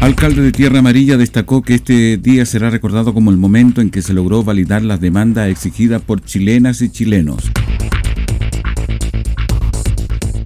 [0.00, 4.00] Alcalde de Tierra Amarilla destacó que este día será recordado como el momento en que
[4.00, 7.50] se logró validar las demandas exigidas por chilenas y chilenos.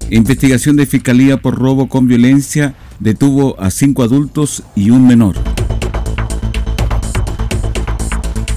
[0.09, 5.35] Investigación de Fiscalía por robo con violencia detuvo a cinco adultos y un menor.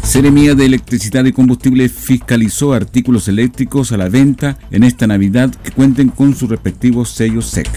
[0.03, 5.73] Seremía de Electricidad y Combustible fiscalizó artículos eléctricos a la venta en esta Navidad que
[5.73, 7.69] cuenten con sus respectivos sellos SEC.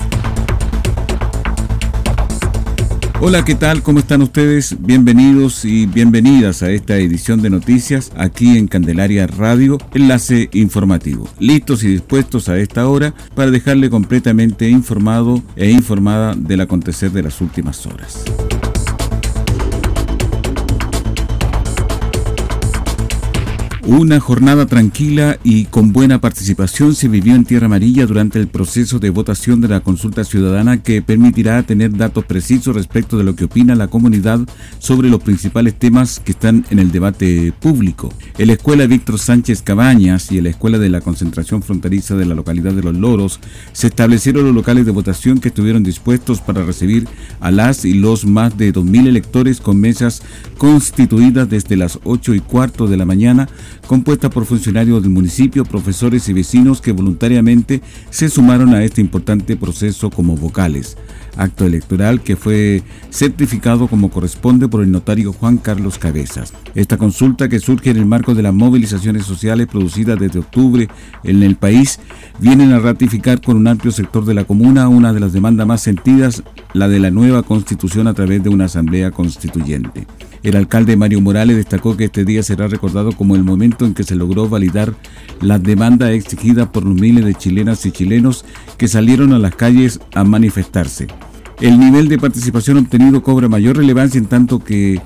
[3.21, 3.83] Hola, ¿qué tal?
[3.83, 4.77] ¿Cómo están ustedes?
[4.79, 11.27] Bienvenidos y bienvenidas a esta edición de noticias aquí en Candelaria Radio, enlace informativo.
[11.37, 17.23] Listos y dispuestos a esta hora para dejarle completamente informado e informada del acontecer de
[17.23, 18.23] las últimas horas.
[23.91, 28.99] Una jornada tranquila y con buena participación se vivió en Tierra Amarilla durante el proceso
[28.99, 33.45] de votación de la consulta ciudadana que permitirá tener datos precisos respecto de lo que
[33.45, 34.41] opina la comunidad
[34.77, 38.13] sobre los principales temas que están en el debate público.
[38.37, 42.27] En la Escuela Víctor Sánchez Cabañas y en la Escuela de la Concentración Fronteriza de
[42.27, 43.39] la localidad de Los Loros
[43.73, 47.07] se establecieron los locales de votación que estuvieron dispuestos para recibir
[47.39, 50.21] a las y los más de 2.000 electores con mesas
[50.59, 53.49] constituidas desde las 8 y cuarto de la mañana
[53.87, 59.55] compuesta por funcionarios del municipio, profesores y vecinos que voluntariamente se sumaron a este importante
[59.55, 60.97] proceso como vocales.
[61.37, 66.53] Acto electoral que fue certificado como corresponde por el notario Juan Carlos Cabezas.
[66.75, 70.89] Esta consulta que surge en el marco de las movilizaciones sociales producidas desde octubre
[71.23, 71.99] en el país
[72.39, 75.81] vienen a ratificar con un amplio sector de la comuna una de las demandas más
[75.81, 80.07] sentidas, la de la nueva constitución a través de una asamblea constituyente.
[80.43, 84.03] El alcalde Mario Morales destacó que este día será recordado como el momento en que
[84.03, 84.93] se logró validar
[85.41, 88.45] las demandas exigidas por los miles de chilenas y chilenos
[88.77, 91.07] que salieron a las calles a manifestarse.
[91.59, 95.01] El nivel de participación obtenido cobra mayor relevancia en tanto que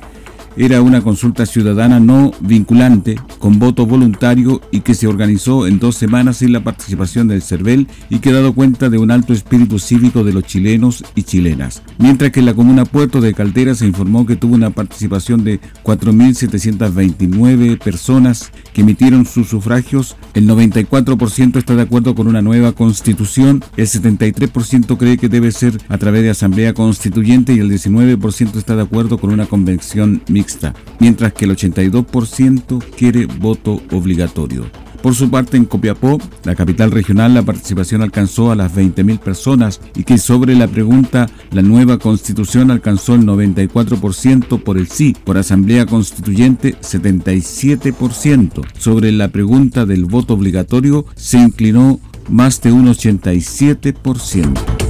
[0.56, 5.96] era una consulta ciudadana no vinculante, con voto voluntario y que se organizó en dos
[5.96, 9.80] semanas sin la participación del CERVEL y que ha dado cuenta de un alto espíritu
[9.80, 11.82] cívico de los chilenos y chilenas.
[11.98, 15.60] Mientras que en la comuna Puerto de Caldera se informó que tuvo una participación de
[15.84, 23.64] 4.729 personas que emitieron sus sufragios, el 94% está de acuerdo con una nueva constitución,
[23.78, 28.76] el 73% cree que debe ser a través de asamblea constituyente y el 19% está
[28.76, 30.43] de acuerdo con una convención mixta
[31.00, 34.66] mientras que el 82% quiere voto obligatorio.
[35.04, 39.82] Por su parte, en Copiapó, la capital regional, la participación alcanzó a las 20.000 personas
[39.98, 45.38] y que sobre la pregunta, la nueva constitución alcanzó el 94% por el sí, por
[45.38, 48.66] asamblea constituyente 77%.
[48.78, 52.00] Sobre la pregunta del voto obligatorio se inclinó
[52.30, 54.83] más de un 87%.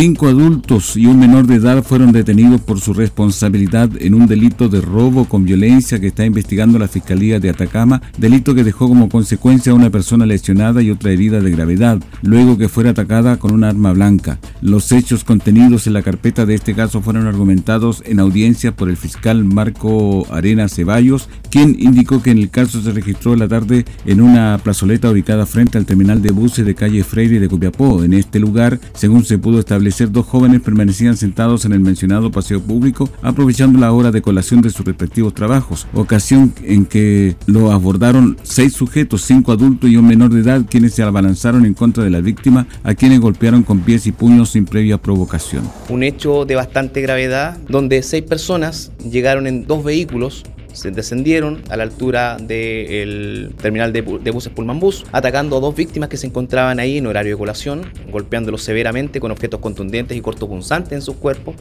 [0.00, 4.68] Cinco adultos y un menor de edad fueron detenidos por su responsabilidad en un delito
[4.68, 9.08] de robo con violencia que está investigando la Fiscalía de Atacama, delito que dejó como
[9.08, 13.50] consecuencia a una persona lesionada y otra herida de gravedad, luego que fuera atacada con
[13.50, 14.38] un arma blanca.
[14.60, 18.96] Los hechos contenidos en la carpeta de este caso fueron argumentados en audiencia por el
[18.96, 24.20] fiscal Marco Arena Ceballos, quien indicó que en el caso se registró la tarde en
[24.20, 28.04] una plazoleta ubicada frente al terminal de buses de calle Freire de Copiapó.
[28.04, 32.60] En este lugar, según se pudo establecer, dos jóvenes permanecían sentados en el mencionado paseo
[32.60, 38.36] público, aprovechando la hora de colación de sus respectivos trabajos, ocasión en que lo abordaron
[38.42, 42.10] seis sujetos, cinco adultos y un menor de edad, quienes se abalanzaron en contra de
[42.10, 45.68] la víctima, a quienes golpearon con pies y puños sin previa provocación.
[45.88, 51.76] Un hecho de bastante gravedad, donde seis personas llegaron en dos vehículos se descendieron a
[51.76, 56.80] la altura del terminal de, buses Pullman Bus, atacando a dos víctimas que se encontraban
[56.80, 61.54] ahí en horario de colación, golpeándolos severamente con objetos contundentes y cortopunzantes en sus cuerpos,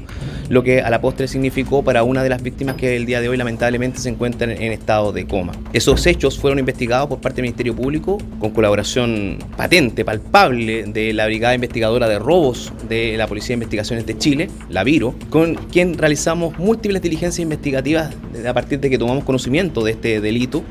[0.49, 3.29] lo que a la postre significó para una de las víctimas que el día de
[3.29, 5.53] hoy lamentablemente se encuentra en estado de coma.
[5.73, 11.25] Esos hechos fueron investigados por parte del Ministerio Público con colaboración patente, palpable de la
[11.25, 15.97] Brigada Investigadora de Robos de la Policía de Investigaciones de Chile, la Viro, con quien
[15.97, 18.15] realizamos múltiples diligencias investigativas
[18.47, 20.63] a partir de que tomamos conocimiento de este delito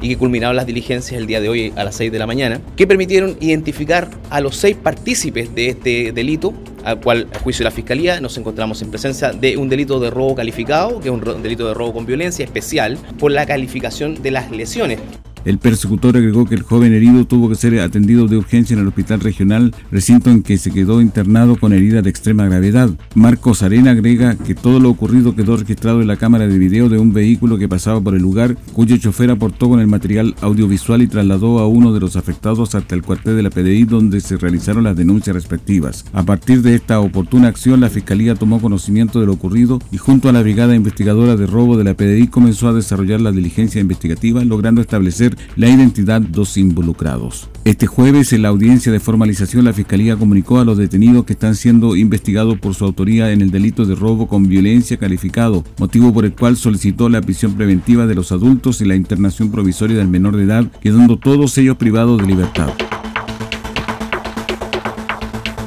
[0.00, 2.60] y que culminaron las diligencias el día de hoy a las 6 de la mañana,
[2.76, 6.52] que permitieron identificar a los seis partícipes de este delito,
[6.84, 10.10] al cual, a juicio de la Fiscalía, nos encontramos en presencia de un delito de
[10.10, 14.30] robo calificado, que es un delito de robo con violencia especial, por la calificación de
[14.30, 14.98] las lesiones.
[15.44, 18.88] El persecutor agregó que el joven herido tuvo que ser atendido de urgencia en el
[18.88, 22.90] hospital regional, recinto en que se quedó internado con heridas de extrema gravedad.
[23.14, 26.98] Marcos Arena agrega que todo lo ocurrido quedó registrado en la cámara de video de
[26.98, 31.08] un vehículo que pasaba por el lugar, cuyo chofer aportó con el material audiovisual y
[31.08, 34.84] trasladó a uno de los afectados hasta el cuartel de la PDI donde se realizaron
[34.84, 36.06] las denuncias respectivas.
[36.14, 40.28] A partir de esta oportuna acción, la Fiscalía tomó conocimiento de lo ocurrido y junto
[40.30, 44.42] a la Brigada Investigadora de Robo de la PDI comenzó a desarrollar la diligencia investigativa,
[44.42, 47.48] logrando establecer la identidad de dos involucrados.
[47.64, 51.54] Este jueves, en la audiencia de formalización, la Fiscalía comunicó a los detenidos que están
[51.54, 56.24] siendo investigados por su autoría en el delito de robo con violencia calificado, motivo por
[56.24, 60.36] el cual solicitó la prisión preventiva de los adultos y la internación provisoria del menor
[60.36, 62.70] de edad, quedando todos ellos privados de libertad.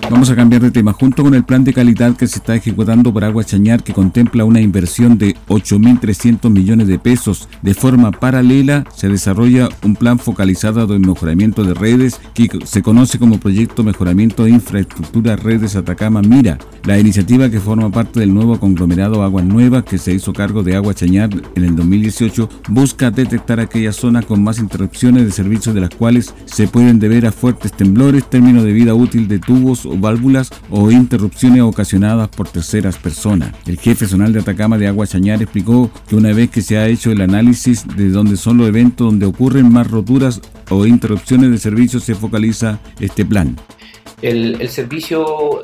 [0.10, 0.94] Vamos a cambiar de tema.
[0.94, 4.46] Junto con el plan de calidad que se está ejecutando por Agua Chañar, que contempla
[4.46, 10.96] una inversión de 8.300 millones de pesos, de forma paralela se desarrolla un plan focalizado
[10.96, 16.58] en mejoramiento de redes que se conoce como Proyecto Mejoramiento de Infraestructura Redes Atacama Mira.
[16.86, 20.78] La iniciativa que forma parte del nuevo conglomerado Aguas Nuevas que se hizo cargo de
[20.78, 25.82] Agua Chañar en el 2018 busca detectar aquellas zonas con más interrupciones de servicios de
[25.82, 29.97] las cuales se pueden deber a fuertes temblores, término de vida útil de tubos o
[30.02, 33.54] válvulas o interrupciones ocasionadas por terceras personas.
[33.66, 36.88] El jefe zonal de Atacama de Agua Chañar explicó que una vez que se ha
[36.88, 41.58] hecho el análisis de dónde son los eventos donde ocurren más roturas o interrupciones de
[41.58, 43.56] servicio, se focaliza este plan.
[44.22, 45.62] El, servicio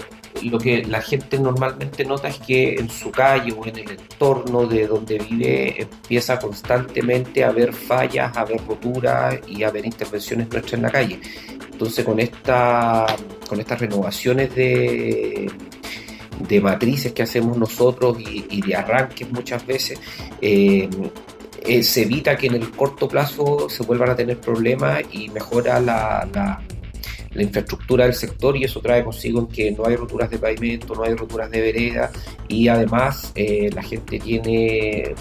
[0.49, 4.65] lo que la gente normalmente nota es que en su calle o en el entorno
[4.65, 10.49] de donde vive empieza constantemente a haber fallas, a haber roturas y a haber intervenciones
[10.49, 11.19] nuestras en la calle.
[11.71, 13.05] Entonces con, esta,
[13.47, 15.51] con estas renovaciones de,
[16.39, 19.99] de matrices que hacemos nosotros y, de arranques muchas veces,
[20.41, 20.89] eh,
[21.65, 25.79] eh, se evita que en el corto plazo se vuelvan a tener problemas y mejora
[25.79, 26.61] la, la,
[27.41, 31.15] infraestructura del sector y eso trae consigo que no hay roturas de pavimento, no hay
[31.15, 32.11] roturas de vereda
[32.47, 35.15] y además eh, la gente tiene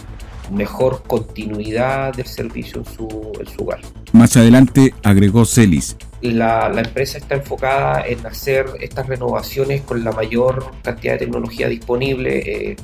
[0.51, 3.81] mejor continuidad del servicio en su, en su hogar.
[4.13, 10.71] Más adelante agregó Celis, la, empresa está enfocada en hacer estas renovaciones con la mayor
[10.83, 12.71] cantidad de tecnología disponible.
[12.71, 12.77] Eh,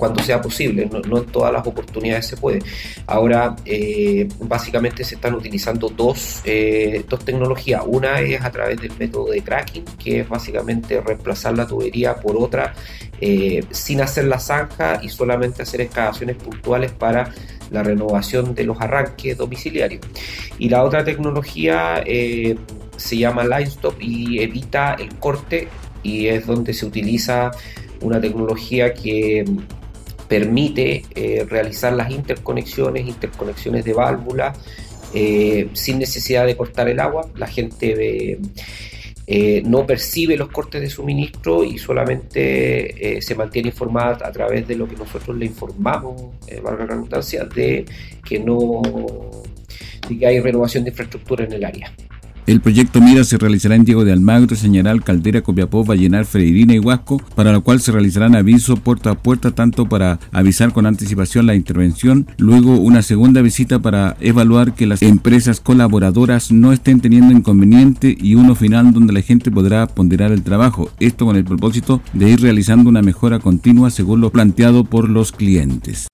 [0.00, 2.60] cuando sea posible, no, en todas las oportunidades se puede.
[3.06, 7.82] Ahora, eh, básicamente se están utilizando dos, eh, dos tecnologías.
[7.86, 12.36] Una es a través del método de cracking, que es básicamente reemplazar la tubería por
[12.36, 12.74] otra
[13.70, 17.30] sin hacer la zanja y solamente hacer excavaciones puntuales para
[17.70, 20.00] la renovación de los arranques domiciliarios.
[20.58, 22.02] Y la otra tecnología
[22.96, 25.68] se llama Line Stop y evita el corte
[26.02, 27.50] y es donde se utiliza
[28.00, 29.44] una tecnología que
[30.30, 34.56] permite eh, realizar las interconexiones, interconexiones de válvulas
[35.12, 37.28] eh, sin necesidad de cortar el agua.
[37.34, 38.38] La gente
[39.26, 44.76] eh, no percibe los cortes de suministro y solamente se mantiene informada a través de
[44.76, 46.14] lo que nosotros le informamos,
[46.62, 47.84] valga la redundancia, de
[48.24, 48.82] que no
[50.08, 51.92] de que hay renovación de infraestructura en el área.
[52.50, 56.80] El proyecto Mira se realizará en Diego de Almagro, Señaral, Caldera, Copiapó, Vallenar, Freirina y
[56.80, 61.46] Huasco, para lo cual se realizarán avisos puerta a puerta tanto para avisar con anticipación
[61.46, 67.32] la intervención, luego una segunda visita para evaluar que las empresas colaboradoras no estén teniendo
[67.32, 72.02] inconveniente y uno final donde la gente podrá ponderar el trabajo, esto con el propósito
[72.14, 76.08] de ir realizando una mejora continua según lo planteado por los clientes.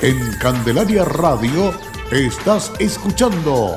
[0.00, 1.74] En Candelaria Radio
[2.10, 3.76] estás escuchando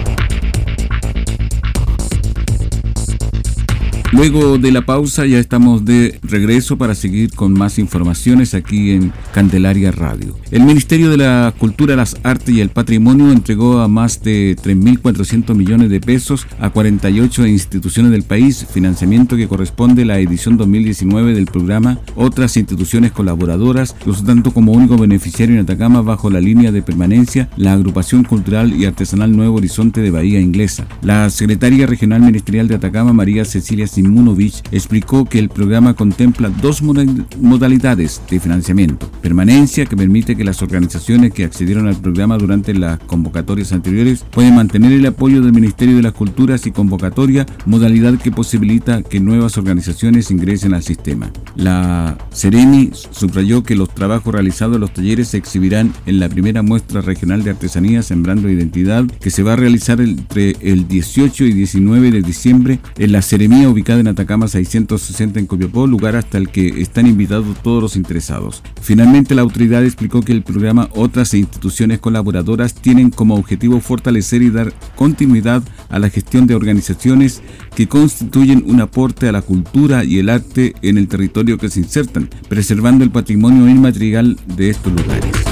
[4.11, 9.13] Luego de la pausa ya estamos de regreso para seguir con más informaciones aquí en
[9.33, 10.35] Candelaria Radio.
[10.51, 15.55] El Ministerio de la Cultura, las Artes y el Patrimonio entregó a más de 3.400
[15.55, 21.33] millones de pesos a 48 instituciones del país, financiamiento que corresponde a la edición 2019
[21.33, 26.81] del programa Otras instituciones colaboradoras, tanto como único beneficiario en Atacama bajo la línea de
[26.81, 30.85] permanencia la Agrupación Cultural y Artesanal Nuevo Horizonte de Bahía Inglesa.
[31.01, 36.81] La secretaria regional ministerial de Atacama, María Cecilia Simunovich explicó que el programa contempla dos
[36.81, 39.09] modalidades de financiamiento.
[39.21, 44.55] Permanencia, que permite que las organizaciones que accedieron al programa durante las convocatorias anteriores pueden
[44.55, 49.57] mantener el apoyo del Ministerio de las Culturas y convocatoria, modalidad que posibilita que nuevas
[49.57, 51.31] organizaciones ingresen al sistema.
[51.55, 56.63] La Seremi subrayó que los trabajos realizados en los talleres se exhibirán en la primera
[56.63, 61.53] muestra regional de artesanía Sembrando Identidad, que se va a realizar entre el 18 y
[61.53, 66.49] 19 de diciembre en la Seremía ubicada en Atacama 660 en Copiapó, lugar hasta el
[66.49, 68.63] que están invitados todos los interesados.
[68.81, 74.49] Finalmente, la autoridad explicó que el programa Otras instituciones colaboradoras tienen como objetivo fortalecer y
[74.49, 77.41] dar continuidad a la gestión de organizaciones
[77.75, 81.79] que constituyen un aporte a la cultura y el arte en el territorio que se
[81.79, 85.50] insertan, preservando el patrimonio inmaterial de estos lugares.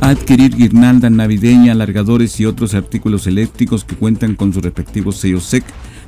[0.00, 5.64] Adquirir guirnaldas navideñas, alargadores y otros artículos eléctricos que cuentan con su respectivo sello SEC,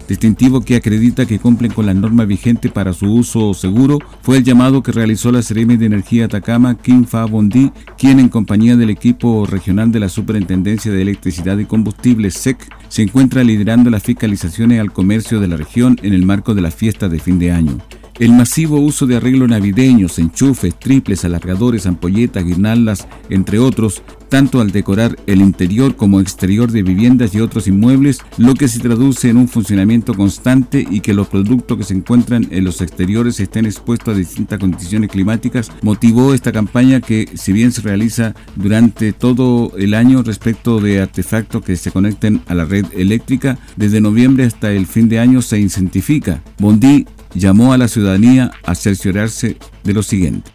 [0.09, 4.45] distintivo que acredita que cumplen con la norma vigente para su uso seguro, fue el
[4.45, 8.91] llamado que realizó la CRM de Energía Atacama, Kim Fa Bondi, quien en compañía del
[8.91, 12.59] equipo regional de la Superintendencia de Electricidad y Combustible SEC
[12.89, 16.71] se encuentra liderando las fiscalizaciones al comercio de la región en el marco de la
[16.71, 17.79] fiesta de fin de año.
[18.19, 24.71] El masivo uso de arreglos navideños, enchufes, triples, alargadores, ampolletas, guirnaldas, entre otros, tanto al
[24.71, 29.37] decorar el interior como exterior de viviendas y otros inmuebles, lo que se traduce en
[29.37, 34.15] un funcionamiento constante y que los productos que se encuentran en los exteriores estén expuestos
[34.15, 39.95] a distintas condiciones climáticas, motivó esta campaña que, si bien se realiza durante todo el
[39.95, 44.87] año respecto de artefactos que se conecten a la red eléctrica, desde noviembre hasta el
[44.87, 46.43] fin de año se incentifica.
[46.59, 50.51] Bondi llamó a la ciudadanía a cerciorarse de lo siguiente.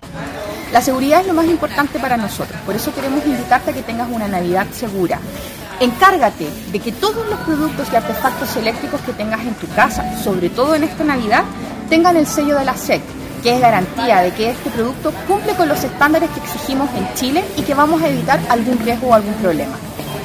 [0.71, 4.09] La seguridad es lo más importante para nosotros, por eso queremos invitarte a que tengas
[4.11, 5.19] una Navidad segura.
[5.79, 10.49] Encárgate de que todos los productos y artefactos eléctricos que tengas en tu casa, sobre
[10.49, 11.43] todo en esta Navidad,
[11.89, 13.01] tengan el sello de la SEC,
[13.43, 17.43] que es garantía de que este producto cumple con los estándares que exigimos en Chile
[17.55, 19.75] y que vamos a evitar algún riesgo o algún problema.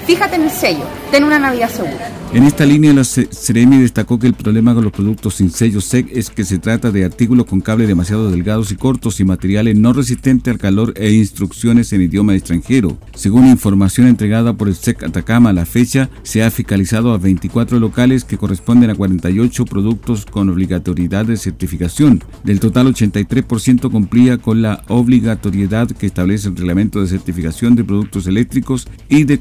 [0.07, 2.11] Fíjate en el sello, ten una Navidad segura.
[2.35, 6.09] En esta línea, la Ceremi destacó que el problema con los productos sin sello SEC
[6.17, 9.93] es que se trata de artículos con cables demasiado delgados y cortos y materiales no
[9.93, 12.97] resistentes al calor e instrucciones en idioma extranjero.
[13.15, 17.79] Según información entregada por el SEC Atacama a la fecha, se ha fiscalizado a 24
[17.79, 22.25] locales que corresponden a 48 productos con obligatoriedad de certificación.
[22.45, 28.27] Del total, 83% cumplía con la obligatoriedad que establece el reglamento de certificación de productos
[28.27, 29.39] eléctricos y de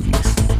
[0.00, 0.57] combustibles.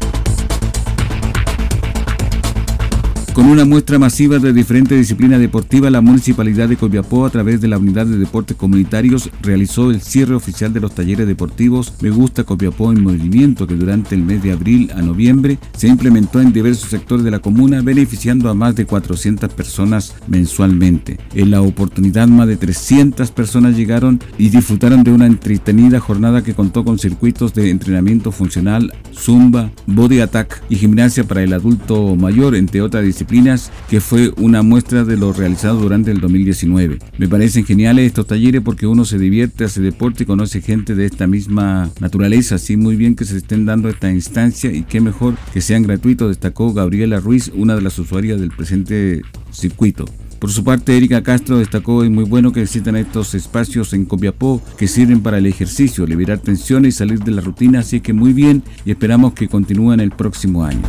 [3.39, 7.69] Con una muestra masiva de diferentes disciplinas deportivas, la Municipalidad de Copiapó, a través de
[7.69, 12.43] la Unidad de Deportes Comunitarios, realizó el cierre oficial de los talleres deportivos Me Gusta
[12.43, 16.91] Copiapó en Movimiento, que durante el mes de abril a noviembre se implementó en diversos
[16.91, 21.21] sectores de la comuna, beneficiando a más de 400 personas mensualmente.
[21.33, 26.55] En la oportunidad, más de 300 personas llegaron y disfrutaron de una entretenida jornada que
[26.55, 32.57] contó con circuitos de entrenamiento funcional, zumba, body attack y gimnasia para el adulto mayor,
[32.57, 36.99] entre otras disciplinas disciplinas, que fue una muestra de lo realizado durante el 2019.
[37.19, 41.05] Me parecen geniales estos talleres porque uno se divierte, hace deporte y conoce gente de
[41.05, 45.37] esta misma naturaleza, así muy bien que se estén dando esta instancia y qué mejor
[45.53, 50.07] que sean gratuitos, destacó Gabriela Ruiz, una de las usuarias del presente circuito.
[50.39, 54.63] Por su parte, Erika Castro destacó es muy bueno que existan estos espacios en Copiapó
[54.79, 58.33] que sirven para el ejercicio, liberar tensiones y salir de la rutina, así que muy
[58.33, 60.83] bien y esperamos que continúen el próximo año.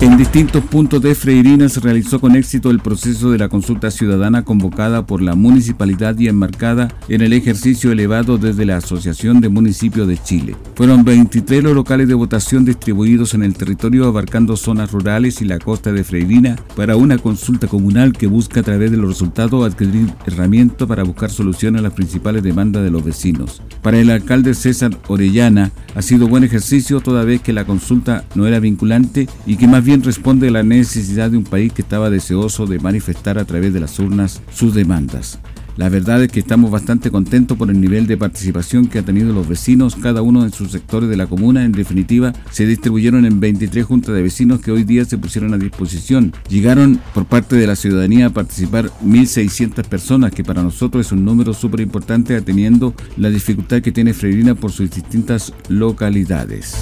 [0.00, 4.44] En distintos puntos de Freirina se realizó con éxito el proceso de la consulta ciudadana
[4.44, 10.06] convocada por la municipalidad y enmarcada en el ejercicio elevado desde la Asociación de Municipios
[10.06, 10.54] de Chile.
[10.76, 15.58] Fueron 23 los locales de votación distribuidos en el territorio abarcando zonas rurales y la
[15.58, 20.12] costa de Freirina para una consulta comunal que busca a través de los resultados adquirir
[20.26, 23.62] herramientas para buscar soluciones a las principales demandas de los vecinos.
[23.82, 28.46] Para el alcalde César Orellana ha sido buen ejercicio toda vez que la consulta no
[28.46, 32.10] era vinculante y que más bien responde a la necesidad de un país que estaba
[32.10, 35.38] deseoso de manifestar a través de las urnas sus demandas.
[35.76, 39.32] La verdad es que estamos bastante contentos por el nivel de participación que han tenido
[39.32, 41.64] los vecinos, cada uno en sus sectores de la comuna.
[41.64, 45.58] En definitiva, se distribuyeron en 23 juntas de vecinos que hoy día se pusieron a
[45.58, 46.32] disposición.
[46.48, 51.24] Llegaron por parte de la ciudadanía a participar 1.600 personas, que para nosotros es un
[51.24, 56.74] número súper importante atendiendo la dificultad que tiene Freirina por sus distintas localidades.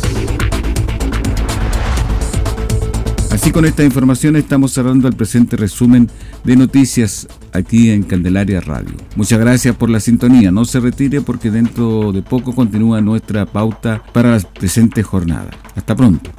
[3.36, 6.08] Así con esta información estamos cerrando el presente resumen
[6.42, 8.94] de noticias aquí en Candelaria Radio.
[9.14, 10.50] Muchas gracias por la sintonía.
[10.50, 15.50] No se retire porque dentro de poco continúa nuestra pauta para la presente jornada.
[15.74, 16.30] Hasta pronto.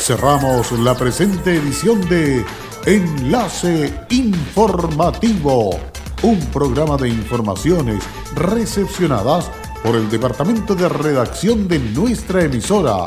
[0.00, 2.44] Cerramos la presente edición de
[2.84, 5.78] Enlace Informativo,
[6.22, 8.02] un programa de informaciones
[8.34, 9.48] recepcionadas
[9.84, 13.06] por el Departamento de Redacción de nuestra emisora